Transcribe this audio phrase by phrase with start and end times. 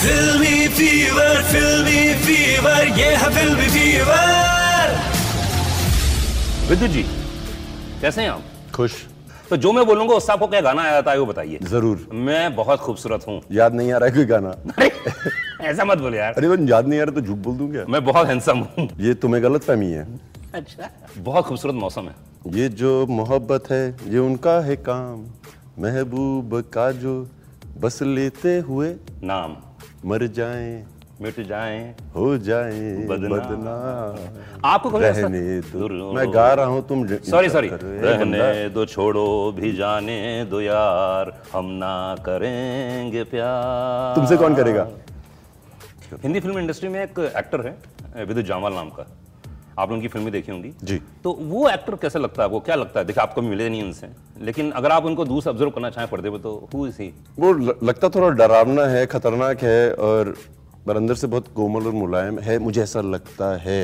[0.00, 4.28] Filmy fever, filmy fever, ये है filmy fever.
[6.68, 7.02] विद्युत जी
[8.00, 8.42] कैसे हैं आप?
[8.74, 8.92] खुश।
[9.50, 12.80] तो जो मैं बोलूँगा उससे आपको क्या गाना आया था वो बताइए। ज़रूर। मैं बहुत
[12.80, 14.48] खूबसूरत हूँ। याद नहीं आ रहा है कोई गाना?
[14.78, 14.90] अरे
[15.66, 18.04] ऐसा मत बोले यार। अरे वो याद नहीं आ रहा तो झूठ बोल दूँगा मैं
[18.04, 20.08] बहुत हैंडसम हूँ। ये तुम्हें गलत फहमी है।
[20.54, 22.14] अच्छा। बहुत खूबसूरत मौसम है।
[22.60, 25.26] ये जो मोहब्बत है ये उनका है काम।
[25.82, 27.22] महबूब का जो
[27.80, 29.56] बस लेते हुए नाम।
[30.04, 30.86] मर जाएँ
[31.22, 33.72] मिट जाएँ हो जाएँ बदना, बदना
[34.64, 40.44] आपको रहने दो। मैं गा रहा हूँ तुम सॉरी सॉरी रहने दो छोड़ो भी जाने
[40.50, 44.88] दो यार। हम ना करेंगे प्यार। तुमसे कौन करेगा?
[46.22, 49.06] हिंदी फ़िल्म इंडस्ट्री में एक एक्टर है विद्युत जामवाल नाम का।
[49.78, 52.60] आप उनकी फ़िल्में देखी होंगी। जी। तो वो एक्टर कैसा लगता है आपको?
[52.60, 53.06] क्या लगता है?
[53.06, 54.08] देखिए आपको मिले नहीं उनसे।
[54.42, 57.52] लेकिन अगर आप उनको दूर ऑब्ज़र्व करना चाहें पर्दे पर तो हु इज़ ही वो
[57.82, 60.34] लगता थोड़ा डरावना है खतरनाक है और
[60.86, 63.82] पर अंदर से बहुत कोमल और मुलायम है मुझे ऐसा लगता है।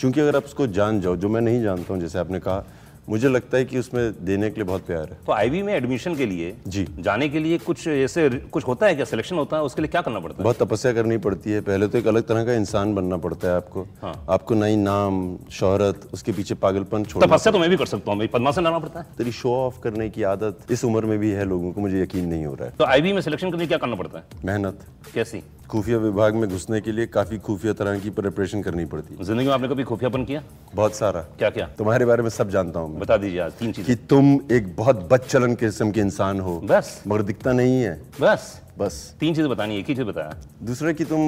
[0.00, 2.64] क्योंकि अगर आप उसको जान जाओ जो मैं नहीं जानता हूँ जैसे आपने कहा
[3.08, 6.14] मुझे लगता है कि उसमें देने के लिए बहुत प्यार है। तो आईबी में एडमिशन
[6.14, 9.04] के लिए जी। जाने के लिए कुछ ऐसे कुछ होता है क्या?
[9.04, 10.44] सिलेक्शन होता है उसके लिए क्या करना पड़ता है?
[10.44, 13.56] बहुत तपस्या करनी पड़ती है। पहले तो एक अलग तरह का इंसान बनना पड़ता है
[13.56, 17.86] आपको। हाँ। आपको नई नाम शोहरत उसके पीछे पागलपन छोड़ना तपस्या तो मैं भी कर
[17.86, 21.18] सकता हूँ पद्मासन लाना पड़ता है। तेरी शो ऑफ़ करने की आदत इस उम्र में
[21.18, 23.56] भी है लोगों को मुझे यकीन नहीं हो रहा है। तो आईबी में सिलेक्शन करने
[23.56, 24.24] के लिए क्या करना पड़ता है?
[24.44, 25.42] मेहनत। कैसी?
[25.70, 29.46] खुफिया विभाग में घुसने के लिए काफ़ी खुफिया तरह की प्रिपरेशन करनी पड़ती। है ज़िंदगी
[29.46, 30.42] में आपने कभी खुफियापन किया?
[30.74, 33.86] बहुत सारा। क्या क्या तुम्हारे बारे में सब जानता हूँ बता दीजिए आज तीन चीज़।
[33.86, 38.60] कि तुम एक बहुत बदचलन किस्म के इंसान हो। बस। मगर दिखता नहीं है। बस।
[38.78, 41.20] बस। तीन चीज़ें बतानी एक ही चीज़ बताया। दूसरा कि तुम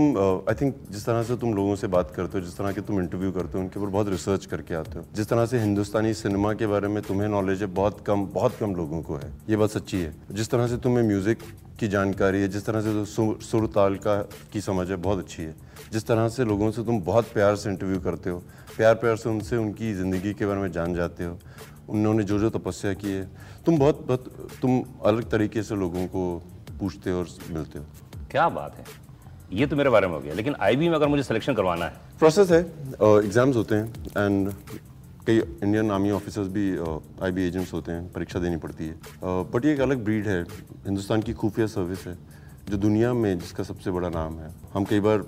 [0.49, 3.01] आई थिंक जिस तरह से तुम लोगों से बात करते हो जिस तरह के तुम
[3.01, 6.53] इंटरव्यू करते हो उनके ऊपर बहुत रिसर्च करके आते हो। जिस तरह से हिंदुस्तानी सिनेमा
[6.55, 9.71] के बारे में तुम्हें नॉलेज है बहुत कम बहुत कम लोगों को है। ये बात
[9.71, 11.43] सच्ची है। जिस तरह से तुम्हें म्यूज़िक
[11.81, 14.17] की जानकारी है जिस तरह से सुर, सुर ताल का
[14.53, 15.55] की समझ है बहुत अच्छी है।
[15.93, 18.39] जिस तरह से लोगों से तुम बहुत प्यार से इंटरव्यू करते हो
[18.77, 21.39] प्यार प्यार से उनसे उनकी ज़िंदगी के बारे में जान जाते हो
[21.89, 23.29] उन्होंने जो जो तपस्या की है
[23.67, 26.23] तुम बहुत बहुत तुम अलग तरीके से लोगों को
[26.81, 27.85] पूछते हो और मिलते हो।
[28.31, 28.85] क्या बात है?
[29.53, 31.93] ये तो मेरे बारे में हो गया लेकिन आईबी में अगर मुझे सिलेक्शन करवाना है।
[32.19, 33.87] प्रोसेस है एग्ज़ाम्स होते हैं
[34.19, 34.53] एंड
[35.27, 36.67] कई इंडियन आर्मी ऑफिसर्स भी
[37.23, 40.43] आई बी एजेंट्स होते हैं परीक्षा देनी पड़ती है। बट ये एक अलग ब्रीड है।
[40.87, 42.17] हिंदुस्तान की खुफिया सर्विस है
[42.69, 45.23] जो दुनिया में जिसका सबसे बड़ा नाम है। हम कई बार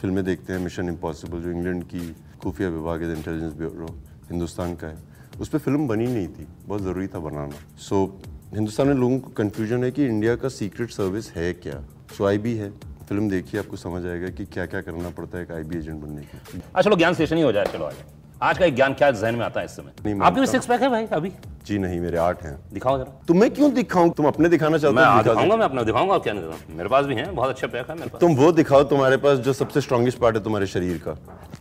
[0.00, 3.86] फ़िल्में देखते हैं मिशन इम्पॉसिबल जो इंग्लैंड की खुफिया विभाग है इंटेलिजेंस ब्यूरो
[4.30, 4.98] हिंदुस्तान का है।
[5.40, 8.06] उस पर फ़िल्म बनी नहीं थी बहुत ज़रूरी था बनाना। सो
[8.52, 11.78] हिंदुस्तान में लोगों को कन्फ्यूज़न है कि इंडिया का सीक्रेट सर्विस है क्या?
[12.16, 12.68] सो आई बी है।
[13.08, 16.00] फ़िल्म देखिए आपको समझ आएगा कि क्या क्या करना पड़ता है एक आई बी एजेंट
[16.00, 17.94] बनने के अच्छा चलो ज्ञान सेशन ही हो जाए चलो आज
[18.42, 20.18] आज का एक ज्ञान क्या जहन में आता है इस समय?
[20.22, 21.32] आपके भी सिक्स पैक है भाई अभी?
[21.66, 24.12] जी नहीं मेरे आठ हैं। दिखाओ जरा। तुम्हें क्यों दिखाऊँ?
[24.12, 26.88] तुम अपने दिखाना चाहते मैं हो आज दिखा। दिखाऊँगा मैं अपना दिखाऊँगा क्या नहीं मेरे
[26.88, 29.52] पास भी है बहुत अच्छा पैक है मेरे पास। तुम वो दिखाओ तुम्हारे पास जो
[29.52, 31.16] सबसे स्ट्रॉन्गेस्ट पार्ट है तुम्हारे शरीर का।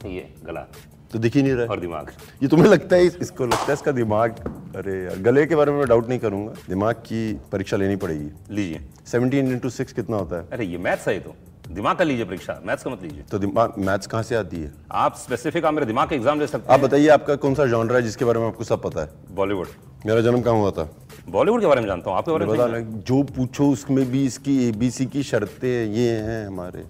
[0.09, 0.68] ये गला।
[1.13, 2.11] तो दिख ही नहीं रहा है। और दिमाग।
[2.44, 4.35] ये तुम्हें लगता है इसको लगता है इसका दिमाग
[4.75, 8.29] अरे यार गले के बारे में मैं डाउट नहीं करूँगा। दिमाग की परीक्षा लेनी पड़ेगी।
[8.51, 10.47] लीजिए। 17 इंटू सिक्स कितना होता है?
[10.51, 11.35] अरे ये मैथ्स है तो।
[11.69, 14.71] दिमाग का लीजिए परीक्षा मैथ्स का मत लीजिए। तो दिमाग मैथ्स कहाँ से आती है?
[14.91, 17.95] आप स्पेसिफिक आप मेरे दिमाग का एग्ज़ाम ले सकते आप बताइए आपका कौन सा जॉनर
[17.95, 19.09] है जिसके बारे में आपको सब पता है?
[19.35, 19.67] बॉलीवुड
[20.05, 20.89] मेरा जन्म कहाँ हुआ था?
[21.29, 25.05] बॉलीवुड के बारे में जानता हूँ आपके बारे में जो पूछो उसमें भी इसकी एबीसी
[25.05, 26.83] की शर्तें ये हैं हमारे।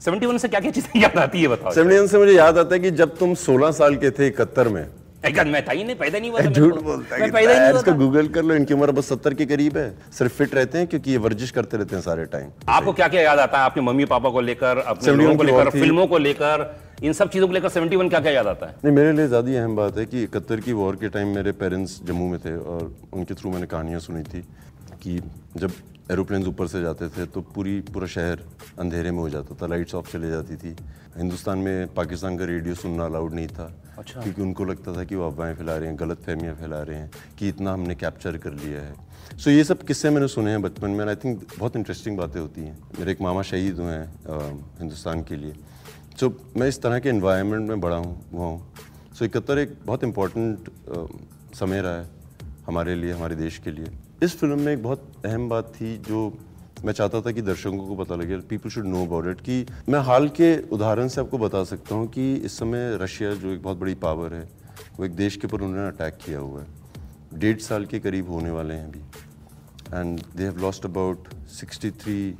[0.00, 2.74] सेवेंटी वन से क्या क्या चीज़ें याद आती है बताओ। सेवेंटी से मुझे याद आता
[2.74, 4.86] है कि जब तुम 16 साल के थे इकहत्तर में।
[5.22, 7.72] मैं था ही नहीं पैदा नहीं हुआ झूठ बोलता है मैं पैदा ही नहीं यार,
[7.72, 10.54] हुआ इसको था। गूगल कर लो इनकी उम्र बस सत्तर के करीब है। सिर्फ़ फिट
[10.54, 13.58] रहते हैं क्योंकि ये वर्जिश करते रहते हैं सारे टाइम। आपको क्या क्या याद आता
[13.58, 13.64] है?
[13.64, 16.64] आपके मम्मी पापा को लेकर अपने लोगों को की लेकर वॉर फ़िल्मों को लेकर
[17.02, 18.74] इन सब चीज़ों को लेकर 71 क्या क्या याद आता है?
[18.84, 22.00] नहीं मेरे लिए ज़्यादा अहम बात है कि इकहत्तर की वॉर के टाइम मेरे पेरेंट्स
[22.06, 24.40] जम्मू में थे और उनके थ्रू मैंने कहानियाँ सुनी थी
[25.02, 25.20] कि
[25.56, 25.70] जब
[26.10, 28.42] एरोप्लेन ऊपर से जाते थे तो पूरी पूरा शहर
[28.78, 30.74] अंधेरे में हो जाता था लाइट्स ऑफ़ चले जाती थी।
[31.16, 33.66] हिंदुस्तान में पाकिस्तान का रेडियो सुनना अलाउड नहीं था
[33.98, 36.96] अच्छा। क्योंकि उनको लगता था कि वो अफवाहें फैला रहे हैं गलत फहमियाँ फैला रहे
[36.96, 38.94] हैं कि इतना हमने कैप्चर कर लिया है।
[39.30, 42.40] सो so, ये सब किस्से मैंने सुने हैं बचपन में आई थिंक बहुत इंटरेस्टिंग बातें
[42.40, 44.08] होती हैं। मेरे एक मामा शहीद हुए हैं
[44.80, 45.54] हिंदुस्तान के लिए।
[46.20, 48.72] सो मैं इस तरह के इन्वायरमेंट में बड़ा हूँ हुआ हूँ।
[49.18, 50.70] सो इकहत्तर एक बहुत इम्पोर्टेंट
[51.56, 52.08] समय रहा है
[52.66, 53.90] हमारे लिए हमारे देश के लिए।
[54.22, 56.18] इस फ़िल्म में एक बहुत अहम बात थी जो
[56.84, 60.00] मैं चाहता था कि दर्शकों को पता लगे people should know about it कि मैं
[60.04, 63.78] हाल के उदाहरण से आपको बता सकता हूँ कि इस समय रशिया जो एक बहुत
[63.78, 64.42] बड़ी पावर है,
[64.98, 68.50] वो एक देश के ऊपर उन्होंने अटैक किया हुआ है। डेढ़ साल के करीब होने
[68.50, 69.00] वाले हैं अभी।
[69.98, 72.30] And they have lost about 63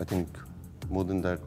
[0.00, 0.38] I think
[0.92, 1.40] more than that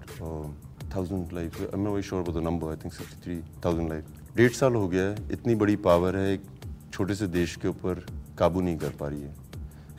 [0.95, 5.03] thousand life am very sure the number I think 63000 life डेढ़ साल हो गया
[5.03, 6.51] है, इतनी बड़ी पावर है एक
[6.93, 8.05] छोटे से देश के ऊपर।
[8.37, 9.35] काबू नहीं कर पा रही है।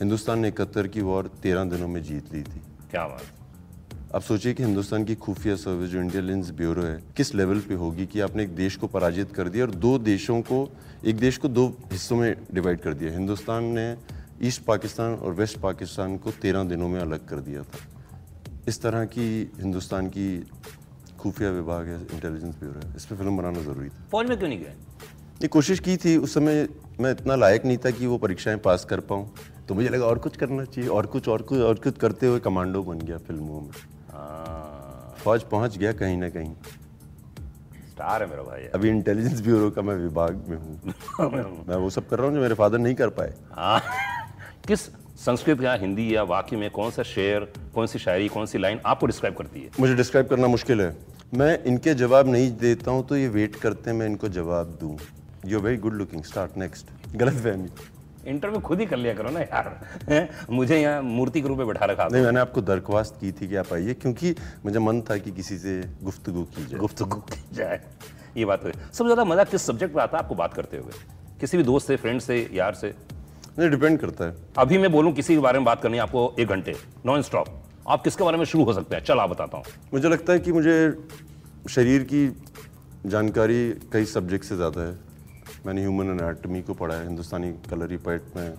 [0.01, 2.61] हिंदुस्तान ने इकहत्तर की वॉर तेरह दिनों में जीत ली थी।
[2.91, 7.61] क्या बात आप सोचिए कि हिंदुस्तान की खुफिया सर्विस जो इंटेलिजेंस ब्यूरो है किस लेवल
[7.61, 10.69] पे होगी कि आपने एक देश को पराजित कर दिया और दो देशों को
[11.05, 13.97] एक देश को दो हिस्सों में डिवाइड कर दिया। हिंदुस्तान ने
[14.43, 17.79] ईस्ट पाकिस्तान और वेस्ट पाकिस्तान को तेरह दिनों में अलग कर दिया था।
[18.69, 19.29] इस तरह की
[19.61, 20.47] हिंदुस्तान की
[21.19, 24.49] खुफिया विभाग है इंटेलिजेंस ब्यूरो है। इस पर फ़िल्म बनाना ज़रूरी था। फौज में क्यों
[24.49, 24.75] नहीं गए?
[25.43, 26.69] ये कोशिश की थी उस समय
[27.01, 29.35] मैं इतना लायक नहीं था कि वो परीक्षाएँ पास कर पाऊँ।
[29.69, 32.41] तो मुझे लगा और कुछ करना चाहिए और कुछ और कुछ और कुछ करते हुए
[32.41, 33.71] कमांडो बन गया फ़िल्मों में।
[34.13, 36.55] हाँ, फौज पहुँच गया कहीं ना कहीं।
[37.91, 40.95] स्टार है मेरा भाई अभी इंटेलिजेंस ब्यूरो का मैं विभाग में हूँ।
[41.69, 43.81] मैं वो सब कर रहा हूँ जो मेरे फादर नहीं कर पाए। हाँ,
[44.69, 44.87] किस
[45.25, 48.81] संस्कृत या हिंदी या वाक्य में कौन सा शेर कौन सी शायरी कौन सी लाइन
[48.87, 49.71] आपको डिस्क्राइब करती है?
[49.81, 50.97] मुझे डिस्क्राइब करना मुश्किल है।
[51.35, 54.97] मैं इनके जवाब नहीं देता हूँ तो ये वेट करते हैं मैं इनको जवाब दूँ।
[55.47, 57.69] You very good looking start next गलत फहमी
[58.27, 61.85] इंटरव्यू खुद ही कर लिया करो ना यार। मुझे यहाँ मूर्ति के रूप में बैठा
[61.87, 65.31] रखा नहीं मैंने आपको दरख्वास्त की थी कि आप आइए क्योंकि मुझे मन था कि
[65.33, 67.81] किसी से गुफ्तगू की जाए। गुफ्तगू की जाए।
[68.37, 70.23] ये बात है। सबसे ज़्यादा मज़ा किस सब्जेक्ट पर आता है?
[70.25, 70.93] आपको बात करते हुए।
[71.41, 72.95] किसी भी दोस्त से फ्रेंड से यार से।
[73.59, 76.35] नहीं डिपेंड करता है। अभी मैं बोलूँ किसी के बारे में बात करनी है आपको
[76.39, 76.75] एक घंटे।
[77.07, 77.49] नॉन स्टॉप
[77.89, 79.05] आप किसके बारे में शुरू हो सकते हैं?
[79.05, 80.77] चल आप बताता हूँ। मुझे लगता है कि मुझे
[81.71, 82.29] शरीर की
[83.07, 84.97] जानकारी कई सब्जेक्ट से ज़्यादा है।
[85.67, 88.55] मैंने ह्यूमन अनाटमी को पढ़ा है हिंदुस्तानी कलरी पैट में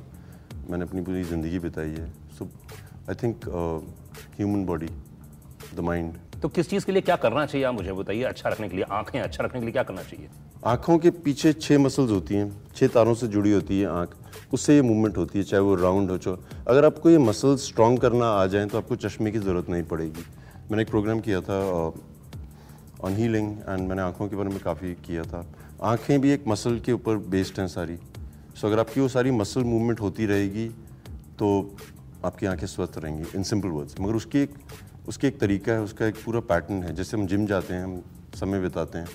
[0.69, 2.45] मैंने अपनी पूरी ज़िंदगी बिताई है। So
[3.09, 3.45] I think
[4.37, 4.89] human body
[5.75, 8.69] the mind तो किस चीज़ के लिए क्या करना चाहिए आप मुझे बताइए अच्छा रखने
[8.69, 10.29] के लिए आँखें अच्छा रखने के लिए क्या करना चाहिए?
[10.65, 14.15] आँखों के पीछे छः मसल्स होती हैं छः तारों से जुड़ी होती है आँख
[14.53, 16.37] उससे ये मूवमेंट होती है चाहे वो राउंड हो चो
[16.67, 20.25] अगर आपको ये मसल स्ट्रॉन्ग करना आ जाए तो आपको चश्मे की ज़रूरत नहीं पड़ेगी।
[20.71, 21.59] मैंने एक प्रोग्राम किया था
[23.03, 25.45] ऑन हीलिंग एंड मैंने आँखों के बारे में काफ़ी किया था।
[25.83, 27.97] आँखें भी एक मसल के ऊपर बेस्ड हैं सारी।
[28.55, 30.67] सो अगर आपकी वो सारी मसल मूवमेंट होती रहेगी
[31.39, 31.49] तो
[32.25, 34.53] आपकी आँखें स्वस्थ रहेंगी इन सिंपल वर्ड्स मगर उसकी एक
[35.07, 38.01] उसकी एक तरीका है उसका एक पूरा पैटर्न है। जैसे हम जिम जाते हैं हम
[38.35, 39.07] समय बिताते हैं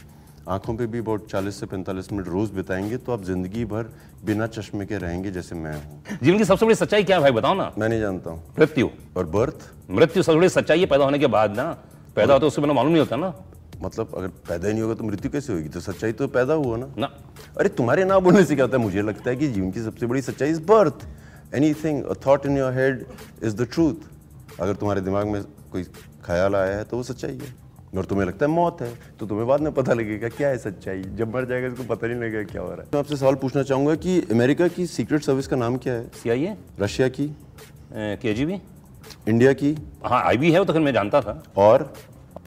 [0.49, 3.91] आँखों पे भी अबाउट 40 से 45 मिनट रोज बिताएँगे तो आप ज़िंदगी भर
[4.25, 7.33] बिना चश्मे के रहेंगे जैसे मैं हूँ। जीवन की सबसे बड़ी सच्चाई क्या है भाई
[7.33, 11.05] बताओ ना। मैं नहीं जानता हूँ। मृत्यु। और बर्थ मृत्यु सबसे बड़ी सच्चाई है पैदा
[11.05, 11.65] होने के बाद ना
[12.17, 13.35] पैदा होता है उससे बिना मालूम नहीं होता ना।
[13.83, 15.69] मतलब अगर पैदा ही नहीं होगा तो मृत्यु कैसे होगी?
[15.69, 17.07] तो सच्चाई तो पैदा हुआ ना। ना।
[17.59, 18.83] अरे तुम्हारे ना बोलने से क्या होता है?
[18.83, 21.07] मुझे लगता है कि जीवन की सबसे बड़ी सच्चाई is birth
[21.75, 23.05] anything thought in your head
[23.43, 25.43] is the truth अगर तुम्हारे दिमाग में
[25.73, 25.85] कोई
[26.25, 27.55] ख्याल आया है तो वो सच्चाई है।
[27.97, 31.03] और तुम्हें लगता है मौत है तो तुम्हें बाद में पता लगेगा क्या है सच्चाई।
[31.17, 33.63] जब मर जाएगा इसको पता नहीं लगेगा क्या हो रहा है। मैं आपसे सवाल पूछना
[33.63, 36.07] चाहूँगा कि अमेरिका की सीक्रेट सर्विस का नाम क्या है?
[36.15, 36.49] सी आई
[36.81, 37.27] रशिया की।
[37.93, 38.61] के जी बी?
[39.29, 39.75] इंडिया की।
[40.05, 41.93] हाँ आई है वो तो मैं जानता था। और?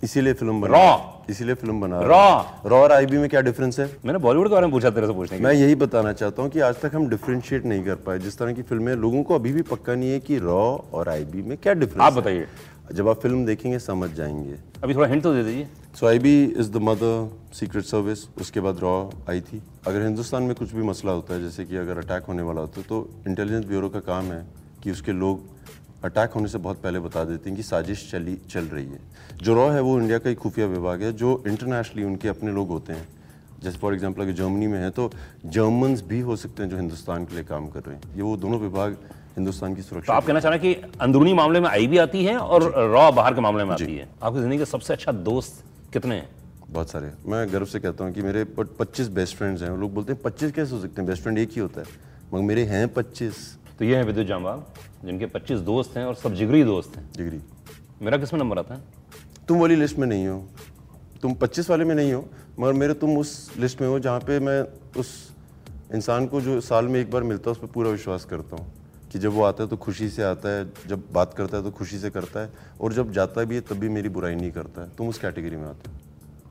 [0.03, 1.29] इसीलिए फ़िल्म बना Raw.
[1.29, 2.67] इसीलिए फ़िल्म बना Raw.
[2.71, 3.85] रॉ और आईबी में क्या डिफरेंस है?
[4.05, 6.59] मैंने बॉलीवुड के बारे में पूछा तेरे से पूछने मैं यही बताना चाहता हूँ कि
[6.59, 9.61] आज तक हम डिफ्रेंशिएट नहीं कर पाए। जिस तरह की फ़िल्में लोगों को अभी भी
[9.61, 10.61] पक्का नहीं है कि रॉ
[10.93, 12.47] और आईबी में क्या डिफरेंस आप बताइए।
[12.93, 15.67] जब आप फ़िल्म देखेंगे समझ जाएँगे। अभी थोड़ा हिंट तो दे दीजिए।
[15.99, 18.95] So I B is the mother secret service उसके बाद रॉ
[19.29, 22.41] आई थी अगर हिंदुस्तान में कुछ भी मसला होता है जैसे कि अगर अटैक होने
[22.41, 24.45] वाला होता है तो इंटेलिजेंस ब्यूरो का काम है
[24.83, 25.52] कि उसके लोग
[26.03, 28.99] अटैक होने से बहुत पहले बता देते हैं कि साजिश चली चल रही है।
[29.43, 32.69] जो रॉ है वो इंडिया का एक खुफिया विभाग है जो इंटरनेशनली उनके अपने लोग
[32.69, 33.07] होते हैं।
[33.63, 35.09] जैसे फॉर एग्जांपल अगर जर्मनी में है तो
[35.47, 38.35] जर्मन्स भी हो सकते हैं जो हिंदुस्तान के लिए काम कर रहे हैं। ये वो
[38.37, 38.97] दोनों विभाग
[39.35, 41.97] हिंदुस्तान की सुरक्षा तो आप कहना चाह रहे हैं कि अंदरूनी मामले में आई भी
[41.97, 44.09] आती है और रॉ बाहर के मामले में आती है?
[44.23, 46.29] आपकी ज़िंदगी का सबसे अच्छा दोस्त कितने हैं?
[46.69, 50.13] बहुत सारे मैं गर्व से कहता हूँ कि मेरे पच्चीस बेस्ट फ्रेंड्स हैं। लोग बोलते
[50.13, 51.07] हैं पच्चीस कैसे हो सकते हैं?
[51.07, 51.87] बेस्ट फ्रेंड एक ही होता है।
[52.33, 53.35] मगर मेरे हैं पच्चीस।
[53.83, 54.61] तो ये है विद्युत जामवाल
[55.05, 57.39] जिनके 25 दोस्त हैं और सब जिगरी दोस्त हैं। जिगरी।
[58.01, 58.81] मेरा किसमें नंबर आता है?
[59.47, 60.37] तुम वाली लिस्ट में नहीं हो।
[61.21, 62.23] तुम 25 वाले में नहीं हो
[62.59, 64.61] मगर मेरे तुम उस लिस्ट में हो जहाँ पे मैं
[64.99, 65.11] उस
[65.93, 68.71] इंसान को जो साल में एक बार मिलता है उस पर पूरा विश्वास करता हूँ
[69.11, 71.71] कि जब वो आता है तो खुशी से आता है जब बात करता है तो
[71.71, 72.49] खुशी से करता है
[72.81, 75.55] और जब जाता भी है तब भी मेरी बुराई नहीं करता है। तुम उस कैटेगरी
[75.55, 75.97] में आते हो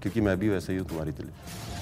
[0.02, 1.81] क्योंकि मैं भी वैसे ही हूँ तुम्हारी तरह